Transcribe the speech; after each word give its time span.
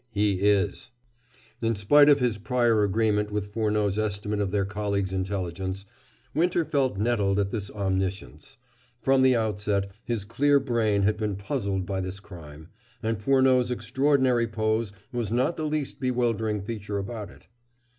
"He 0.09 0.39
is." 0.41 0.89
In 1.61 1.75
spite 1.75 2.09
of 2.09 2.19
his 2.19 2.39
prior 2.39 2.83
agreement 2.83 3.29
with 3.29 3.53
Furneaux's 3.53 3.99
estimate 3.99 4.39
of 4.39 4.49
their 4.49 4.65
colleague's 4.65 5.13
intelligence, 5.13 5.85
Winter 6.33 6.65
felt 6.65 6.97
nettled 6.97 7.37
at 7.37 7.51
this 7.51 7.69
omniscience. 7.69 8.57
From 9.03 9.21
the 9.21 9.35
outset, 9.35 9.91
his 10.03 10.25
clear 10.25 10.59
brain 10.59 11.03
had 11.03 11.17
been 11.17 11.35
puzzled 11.35 11.85
by 11.85 12.01
this 12.01 12.19
crime, 12.19 12.69
and 13.03 13.21
Furneaux's 13.21 13.69
extraordinary 13.69 14.47
pose 14.47 14.91
was 15.13 15.31
not 15.31 15.55
the 15.55 15.65
least 15.67 15.99
bewildering 15.99 16.63
feature 16.63 16.97
about 16.97 17.29
it. 17.29 17.47